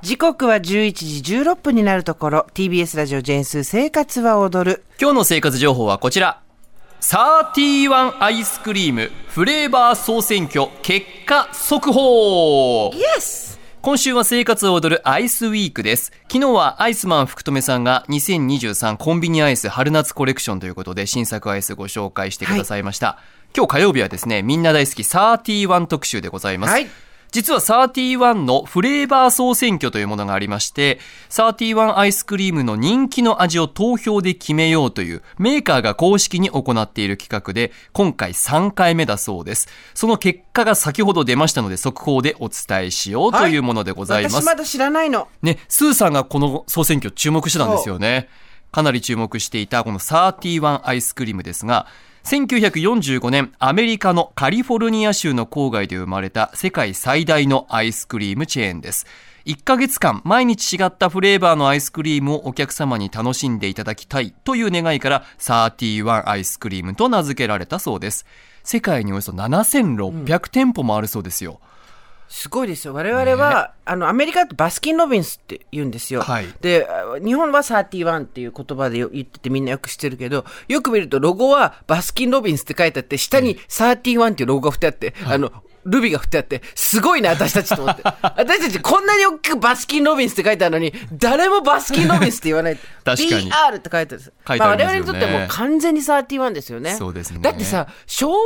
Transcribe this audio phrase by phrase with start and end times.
[0.00, 4.84] 時刻は11時16分になるところ、TBS ラジオジェンス生活は踊る。
[5.00, 6.40] 今日の生活情報はこちら。
[7.00, 16.12] サーティワンアイスクリームフレーバー総選挙結果速報イエス今週は生活を踊るアイスウィークです。
[16.30, 23.18] 昨日はアイスマン福留さんが2023コンビニアイス春夏コレクションということで新作アイスご紹介してくださいました。
[23.56, 26.70] 今日火曜日はですね、みんな大好きサーティワン特集でございます。
[26.70, 26.86] はい
[27.30, 39.68] 実はサーティワンのフレーバー総選挙というものがありまして、サーティワンアイスクリームの人気の味を投票で決めようというメーカーが公式に行っている企画で、今回3回目だそうです。
[39.94, 44.36] その結果が先ほど出ましたので、速報でお伝えしようというものでございます。
[44.36, 45.28] 私まだ知らないの。
[45.42, 48.28] ね、スーさんがこの総選挙注目してたんですよね。
[48.72, 51.86] かなり注目していたこのサーティワンアイスクリームですが、
[52.28, 59.06] 1945年、アメリカのカリフォルニア州の郊外で生まれた世界最大のアイスクリームチェーンです。
[59.46, 68.26] 1ヶ月間、毎日違ったフレーバーのアイスクリームをお客様に楽しんでいただきたいという願いから、31アイスクリームと名付けられたそうです。
[68.62, 71.62] 世界におよそ7600店舗もあるそうですよ。
[72.28, 72.94] すごいですよ。
[72.94, 76.20] 我々は、あの、アメリカだとバスキン・ロビンスって言うんですよ。
[76.20, 85.50] はいで、あ日本は31っていう言葉でよ言っててみんなよく知ってるけど、よく見るとロゴはバスキン・ロビンスって書いてあって、下に31っていうロゴが振ってあって、あの、
[85.84, 88.02] ルビが振ってあって、すごいな、私たちと思って。
[88.22, 92.76] 私たちこんなに大きくバスキン・ロビンスって書いてあるのに、誰もバスキン・ロビンスって言わない。
[93.04, 94.32] 確かに BR って書いてあるんです。
[94.46, 96.94] 書いてありますよね我々にとってはもう完全に31ですよね。
[96.94, 98.36] そうですねだってさ、昭和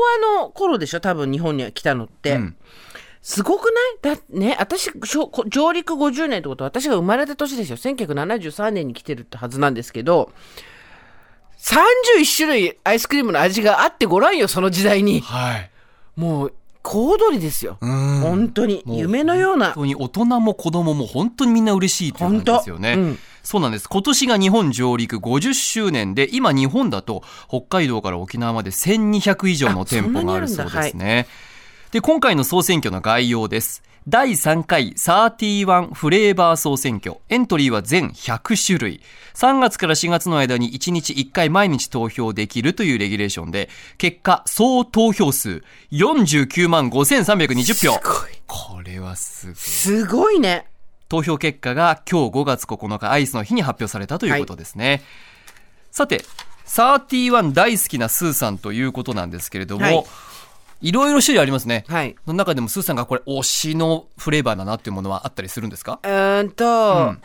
[0.41, 2.35] の頃でしょ多分日本に来たのって。
[2.35, 2.57] ん
[3.23, 4.17] すごくない？
[4.17, 4.91] だね、私、
[5.49, 7.77] 上陸50年ってことは私が生まれた年ですよ。
[7.77, 10.33] 1973年に来てるってはずなんですけど、
[11.59, 15.21] 31種類アイスクリームの味があってごらんよ、その時代に。
[15.21, 15.71] はい。
[16.17, 17.79] もう、小躍りですよ。
[17.85, 18.83] ん本当に。
[18.87, 19.85] 夢のような本。
[19.85, 23.17] 当に大人も子供も本当にみんな嬉しいというんですよね。
[23.45, 23.89] そうなんです。
[23.89, 31.29] 今年が日本上陸50周年で、今日本だと北海道から沖縄まで1200以上の店舗があるそうですね。
[31.93, 33.83] で、今回の総選挙の概要です。
[34.09, 37.19] 第3回31フレーバー総選挙。
[37.29, 39.03] エントリーは全100種類。
[39.35, 47.75] 3月から4月の間に1日1回毎日投票できるというレギュレーションで、結果総投票数49万5320票。
[47.75, 48.43] すごい。
[48.47, 49.55] これはすごい。
[49.57, 50.69] すごいね。
[51.11, 55.03] 投票結果が今日5月9日アイスの日に発表されたということですね。
[55.91, 56.25] さて、
[56.69, 60.05] 31大好きなスーさんということなんですけれども、はい
[60.83, 61.85] いろいろ種類ありますね。
[61.89, 62.15] はい。
[62.25, 66.01] その中でもスーさんがこれ推しのフレーバーだなっていうものはあったりするんですか？
[66.03, 67.17] うーんと、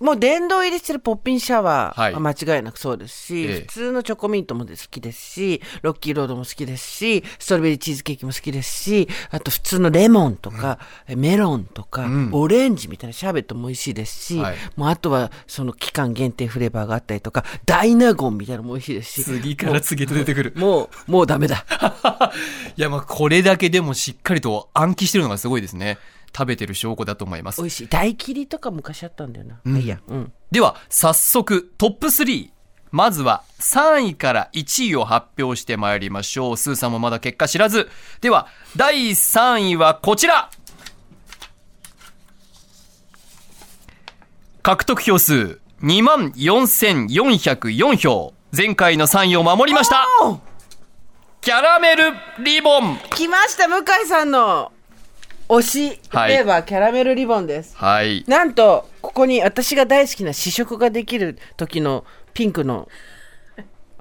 [0.00, 10.78] もう殿堂入りしてるポッピンシャワはいーは間違いなくそうですし、ええ普通のチョコミントも好きですし、ロッキーロードも好きですし、ストロベリーチーズケーキも好きですし、あと普通のレモンとか、
[11.08, 20.52] メロンとか、オレンジみたいなシャーベットも美味しいですし、はいもうあとはその期間限定フレーバーがあったりとか、ダイナゴンみたいなのも美味しいですし、次から次へと出てくる。
[20.56, 21.64] もう、もうダメだ。
[22.76, 25.98] いや、まあこれだけでもしっかりと暗記してるのがすごいですね。
[26.36, 27.66] 食べてる証拠だと思います美。
[27.66, 27.88] 味しい。
[27.88, 29.60] 大切りとか昔あったんだよな。
[29.64, 30.00] まあいいや。
[30.06, 30.32] うん。
[30.50, 32.50] では、早速トップ3。
[32.90, 36.56] まずは3位から1位を発表してまいりましょう。
[36.56, 37.90] スーさんもまだ結果知らず。
[38.20, 38.46] では、
[38.76, 40.48] 第3位はこちら
[44.62, 48.32] 獲得票数24,404票。
[48.56, 50.38] 前回の3位を守りましたお
[51.40, 54.70] キャラメルリボン来ました、向井さんの
[55.48, 57.76] 推しフはいレーバー、キャラメルリボンです。
[57.76, 58.24] はい。
[58.26, 62.88] なんと、ここに私が大好きな試食ができる時のピンクの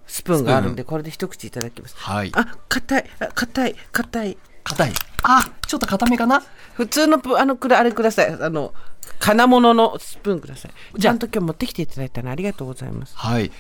[0.08, 1.96] スプーンがあるんで、これで一口いただきます。
[1.98, 2.32] はい。
[2.34, 4.38] あ、硬い、あ硬い、硬い。
[4.64, 4.94] 硬い。
[5.24, 6.42] あ、ちょっと硬めかな？
[6.76, 8.28] 普通のプ、あの、くら、あれください。
[8.28, 8.74] あの、
[9.20, 10.72] 金物のスプーンください。
[10.98, 13.18] じゃあちゃんと今日持ってきていただいたのありがとうございます。
[13.18, 13.52] はい。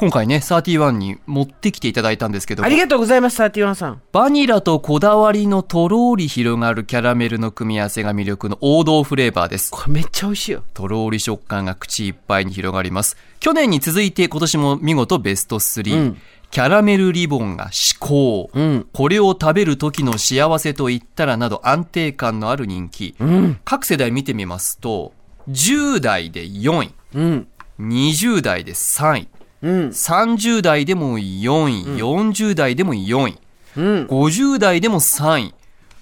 [0.00, 4.00] 今回ね、31に持ってきていただいたんですけどもありがとうございます、サーティワンさん。
[4.12, 9.72] バニラとこだわりのとろーり広がるキャラメルの組み合わせが魅力の王道フレーバーです。
[9.72, 10.62] これめっちゃ美味しいよ。
[10.72, 13.16] とろーり食感が口いっぱいに広がります。
[13.40, 15.98] 去年に続いて今年も見事ベスト3。
[15.98, 16.18] うん
[16.50, 23.16] キャラメルリボンが至高、うんこれを食べる時の幸せと言ったらなど安定感のある人気。
[23.18, 23.60] うん。
[23.64, 25.12] 各世代見てみますと、
[25.50, 27.48] 10代で4位、うん。
[27.80, 29.28] 20代で3位、
[29.62, 29.88] うん。
[29.88, 33.38] 30代でも4位、40代でも4位、
[33.76, 34.06] うん。
[34.06, 35.54] 50代でも3位、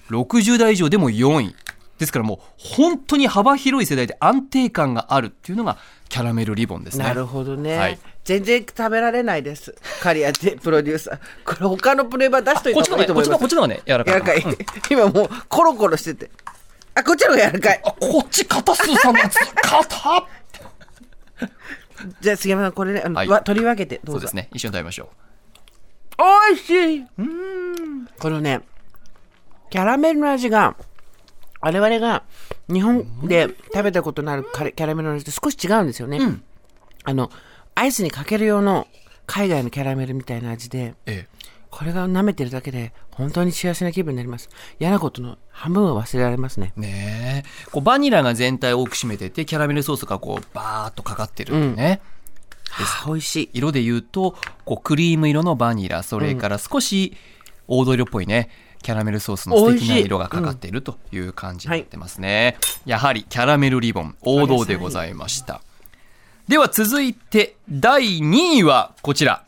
[0.09, 1.55] 60代以上でも4位。
[1.97, 5.77] ですからもう本当に幅広い世代で安定感があるっていうのが
[6.09, 7.03] キャラメルリボンですね。
[7.03, 9.73] なるほどね、はい全然食べられないです。
[10.01, 11.19] カリアでプロデューサー。
[11.45, 13.39] これ他のプレーバー出しといこっちの方が、た方がいいと思います。
[13.39, 14.41] こっちの方がね、柔らかい。
[14.41, 14.65] 柔らかい。
[14.91, 16.29] 今もうコロコロしてて。
[16.93, 17.81] あ、こっちの方が柔らかい。
[17.85, 19.37] あ、こっち硬すさんのやつ。
[19.61, 20.23] 硬っ
[22.21, 24.19] じゃあ、杉山さん、これね、あの、はいわ取り分けて、どうぞ。
[24.19, 24.49] そうですね。
[24.53, 25.09] 一緒に食べましょ
[26.19, 27.05] おいしい
[28.19, 28.61] このね、
[29.69, 30.75] キャラメルの味が、
[31.61, 32.23] 我々が
[32.71, 36.19] 日本で食べたことのあるカレキャラメルの味と少し違うんですよね。
[37.03, 37.31] あの、
[37.75, 38.87] アイスにかける用の
[39.25, 40.95] 海外のキャラメルみたいな味で、う。
[41.05, 41.36] ええ。
[41.77, 44.49] これが舐めてるだけで本当に幸せな気分になります。
[44.79, 46.73] 嫌なことの半分は忘れられますね。
[46.75, 47.69] ねえ。
[47.69, 52.01] こう、バニラが全体を多く占めてて、キャラメルソースがこう、バーっとかかってるんね。
[52.71, 53.49] はあ、美味しい。
[53.53, 54.35] 色で言うと、
[54.65, 57.15] こう、クリーム色のバニラ、それから少し
[57.69, 58.49] 黄土色っぽいね、
[58.81, 62.57] キャラメルソースの素敵な色がかかっているという感じになってますね。
[62.87, 65.61] やはりキャラメルリボン、王道でございました。
[66.47, 69.46] では続いて、第2位はこちら。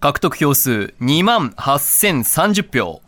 [0.00, 3.02] 獲得票数2万8030票。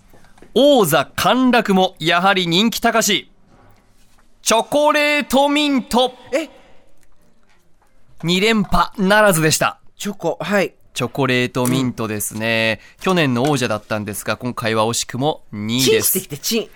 [0.55, 3.31] 王座陥落もやはり人気高し。
[4.43, 6.13] チョコレートミント。
[6.33, 6.49] え
[8.25, 9.79] ？2連覇ならずでした。
[9.97, 10.75] チョコ、はい。
[10.93, 12.81] チョコレートミントですね。
[13.01, 16.19] 去年の王者だったんですが、今回は惜しくも2位です。
[16.19, 16.69] チンしてきて、チン。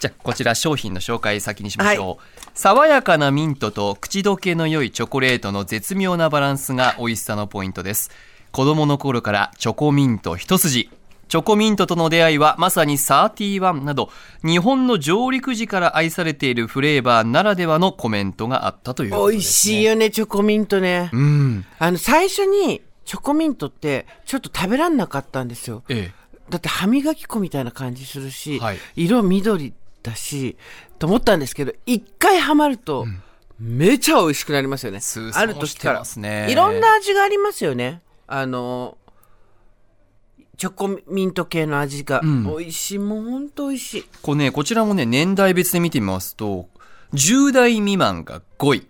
[0.00, 2.41] じゃあ、こちら商品の紹介先にしましょう。
[2.54, 8.10] 爽やかなミントと口どけの良いチョコレートの絶妙なバランスが美味しさのポイントです。
[8.50, 10.90] 子供の頃からチョコミント一筋。
[11.28, 14.10] チョコミントとの出会いはまさに31など、
[14.44, 21.08] 日本の上陸時から愛されているフレーバーならではのコメントがあったということ美味です、しいよね、チョコミントね。
[21.10, 21.64] うん。
[21.78, 25.84] あの、最初に、チョコミントって、ちょっと食べらんなかったんですよ。
[25.88, 26.22] ええ。
[26.50, 29.72] だって歯磨き粉みたいな感じするし、はい色緑
[30.02, 30.56] だし、
[30.98, 33.06] と思ったんですけど、一回ハマると、
[33.58, 35.00] めちゃ美味しくなりますよね。
[35.00, 38.02] 通算ある時からしてますねいろんな味がありますよね。
[38.26, 38.98] あの、
[40.56, 42.98] チョコミント系の味が、ん美味しい。
[42.98, 44.04] もうほんと美味しい。
[44.22, 46.68] これね、こちらもね、年代別で見てみますと、
[47.14, 48.88] 10代未満が5位。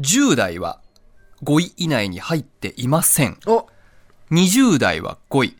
[0.00, 0.80] 10代は
[1.42, 3.38] 5位以内に入っていません。
[3.46, 3.66] お、
[4.30, 5.56] 20代は5位。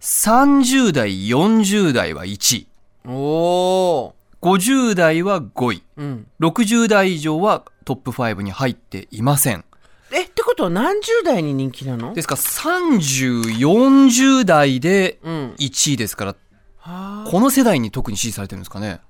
[0.00, 2.69] 30代、40代は1位。
[3.06, 4.12] おー。
[4.42, 5.82] 50代は5位。
[5.96, 6.26] うん。
[6.40, 9.64] 60代以上はトップ5に入っていません。
[10.12, 12.14] え、ってことは何十代に人気なの？
[12.14, 15.54] ですから30、40代でうん。
[15.58, 16.36] 1位ですから、
[16.78, 19.00] はこの世代に特に支持されてるんですかね。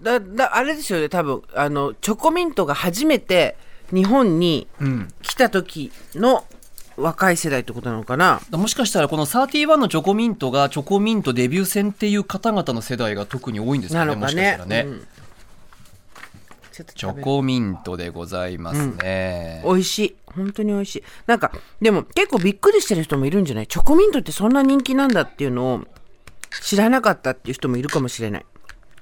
[0.00, 3.56] だ、だ、あれですよね、多分、あの、チョコミントが初めて
[3.92, 5.08] 日本にうん。
[5.22, 6.44] 来た時の
[6.96, 8.40] 若い世代ってことなのかな？
[8.50, 14.16] もしかしたらこの31のチョコミントがチョコミントデビュー戦っていう方々の世代が特に多いんですなかね？
[14.16, 14.84] もしかしたらね。
[14.86, 15.06] うん。
[16.72, 19.62] チョコミントでございますね。
[19.64, 20.16] 美味しい。
[20.26, 21.04] 本当に美味しい。
[21.26, 23.66] なんかでも結構びっくりしてる人もいるんじゃない？
[23.68, 25.84] チョコミントってそんな人気なんだっていうのを
[26.62, 28.46] 知らなかったっていう人もいるかもしれない。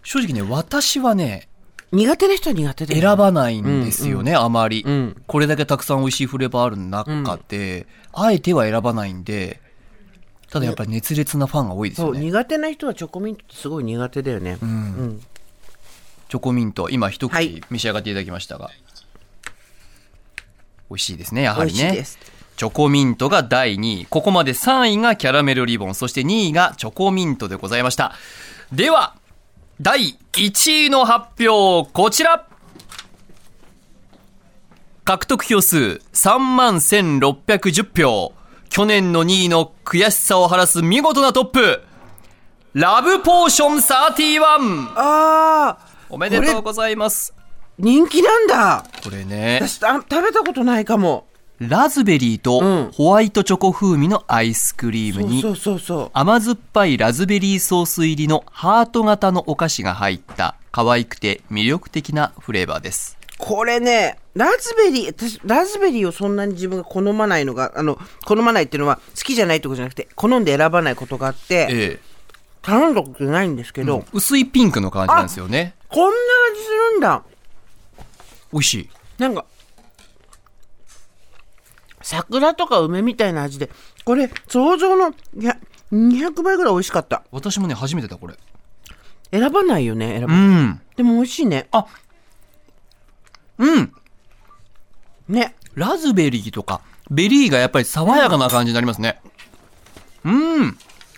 [0.03, 1.49] 正直ね、私はね、
[1.93, 9.61] 苦手な人は苦手で選ばないんですよね、あまり、んこれだけたくさん美味しいフレーバーある中で、あえては選ばないんで、
[10.51, 12.27] ただやっぱり熱烈なファンが多いですそうよね。
[12.27, 14.57] 苦手な人はチョコミントってすごい苦手だよね、
[16.29, 18.71] チョコミント、今一はい口召し上がっていただきましたが。
[20.91, 22.05] 美味しいですね、やはりね美味しいで。
[22.05, 22.19] す
[22.57, 24.07] チョコミントが第2位。
[24.07, 28.15] ここまで3位がキャラメルリボン、そして2位がチョコミントでございました。
[28.73, 29.15] では、
[29.83, 32.47] 第1位の発表、こちら
[35.03, 38.33] 獲得票数3万1610票。
[38.69, 41.83] 去年の2位の悔しさを晴らす見事なトップ。
[42.75, 44.93] ラブポーション31。
[44.95, 47.35] ああおめでとうございます。
[47.77, 51.27] 人気なんだこれね、私あ食べたことないかも
[51.69, 55.43] ラズベリーとホワイトチョコ風味のアイスクリームに、
[56.13, 63.19] 甘酸っぱいラズベリーソース入りのハート型のお菓子が入った可愛くて魅力的なフレーバーです。
[63.39, 72.01] これね、ラズベリー、私、ラズベリーをそんなに自分が好まないのが、あの、好まないっていうのは好きじゃないってことじゃなくて、好んで選ばないことがあって、え
[72.63, 74.11] 頼んだことないんですけど、え。
[74.13, 75.75] 薄いピンクの感じなんですよね。
[75.89, 76.17] こんな
[76.53, 77.23] 味するんだ。
[78.53, 78.91] 美味しい。
[79.19, 79.45] なんか、
[82.13, 83.71] 桜とか梅みたいな味で、
[84.05, 85.57] これ、想像の、いや、
[85.91, 87.23] 200倍ぐらい美味しかった。
[87.33, 88.35] 私もね、初めてだ、これ。
[89.31, 90.65] 選ばないよね、選ばない。
[90.65, 90.81] ん。
[90.95, 91.69] でも美味しいね。
[91.73, 91.87] あ、
[93.57, 93.93] うん。
[95.27, 95.55] ね。
[95.75, 99.23] ラズベリーとか、ベリーがやっぱり爽やかな感じになりますね。
[100.25, 100.77] うん。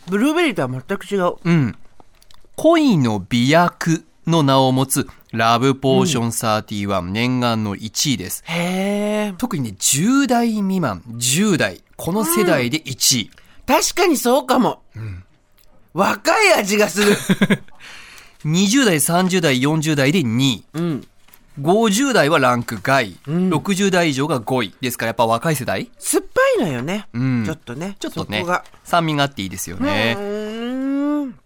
[0.09, 1.35] ブルーベリーとは全く違う。
[1.43, 1.77] うん。
[2.55, 8.45] 恋の媚薬の名を持つラブポーション31、念願の1位です。
[8.47, 9.35] へえ。
[9.37, 13.31] 特にね、10代未満、10代、この世代で1位。
[13.67, 14.83] 確かにそうかも。
[15.93, 17.17] 若い味がする。
[18.47, 20.65] 20代、30代、40代で2位。
[20.75, 21.07] うん。
[21.61, 23.17] 50代はランク外。
[23.27, 24.75] 60代以上が5位。
[24.81, 25.89] ですからやっぱ若い世代？
[25.99, 26.25] 酸っ
[26.57, 27.07] ぱいのよね。
[27.13, 27.97] うんちょっとね。
[28.01, 28.45] ちょっとね
[28.83, 30.17] 酸味があっていいですようね。
[30.19, 30.34] ーん。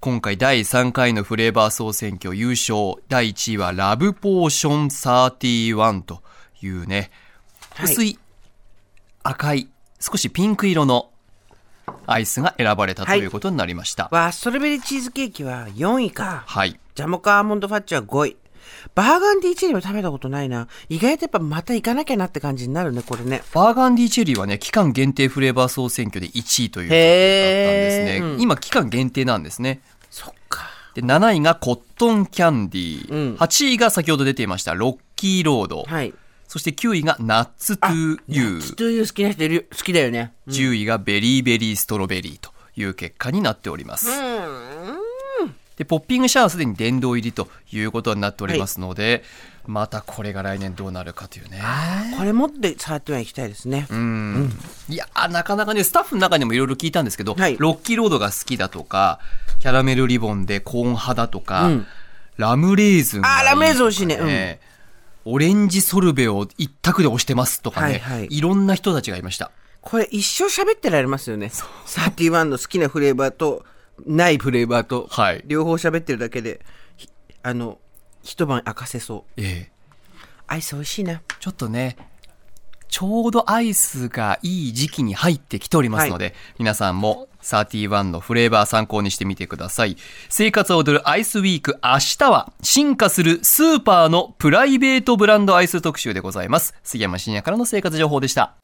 [0.00, 3.02] 今回第3回のフレーバー総選挙優勝。
[3.08, 6.22] 第1位はラブポーション31と
[6.62, 7.10] いうね、
[7.74, 8.16] はい薄い
[9.24, 11.10] 赤い、少しピンク色の
[12.06, 14.08] アイスが選ばれたということになりました。
[14.12, 16.44] わあ、ストロベリーチーズケーキは4位か。
[16.46, 16.78] はい。
[16.94, 18.36] ジャモカアーモンドファッチは5位。
[18.94, 20.68] バーガンディチェリーも食べたことないな。
[20.88, 23.42] 意外とやっぱまた行かなきゃなって感じになるね、これね。
[23.54, 28.20] バーガンディチェリーはね、期間限定フレーバー総選挙で1位ということだったんですね。
[28.22, 29.80] うん今、期間限定なんですね。
[30.10, 30.70] そっか。
[30.94, 33.12] で、7位がコットンキャンディー。
[33.12, 35.84] うん8位が先ほど出ていました、ロッキーロード。
[35.84, 36.14] はい。
[36.48, 38.60] そして9位がナッツトゥーユー。
[38.62, 40.32] ストゥーユー好きな人いる、好きだよね。
[40.48, 44.08] 10位がベリーベリーストロベリーという結果になっております。
[45.78, 49.22] で、ポッピングシャワーはすでに殿堂入りということになっておりますので、
[49.64, 51.62] またこれが来年どうなるかというね。
[52.16, 53.86] これ持って触ってはいきたいですね。
[53.88, 54.52] うん。
[54.88, 57.56] いやー、なかなかね、スタッフの中にもいろいろ聞いたんですけど、はい。
[57.58, 59.20] ロッキーロードが好きだとか、
[59.60, 61.86] キャラメルリボンでコーン派だとか、うん。
[62.38, 64.60] ラムレーズンがいいとか、あーラムレーズン美味しいね。
[65.24, 68.28] オレンジソルベを一択で押してますとかね、はいはい。
[68.30, 69.52] いろんな人たちがいました。
[69.82, 71.52] これ一生喋ってられますよね。
[71.86, 73.64] 31の好きなフレーバーと、
[74.06, 76.60] ないフレーバーと、はい両方喋ってるだけで、
[76.96, 77.08] ひ
[77.42, 77.78] あの、
[78.22, 79.40] 一晩明かせそう。
[79.40, 79.78] ええ
[80.50, 81.20] アイス美味しいな。
[81.40, 81.96] ちょっとね、
[82.88, 89.96] ちょうどアイスがいい時期に入ってきておりますので、皆さんも31のフレーバー参考にしてみてください。
[90.28, 96.74] 生活を踊るアイスウィーク明日は進化するスーパーのプライベートブランドアイス特集でございます。
[96.82, 98.54] 杉山深也からの生活情報でした。